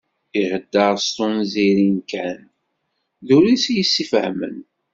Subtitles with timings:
[0.41, 2.39] Ihedder s tunẓirin kan,
[3.27, 4.57] drus i s-ifehhmen.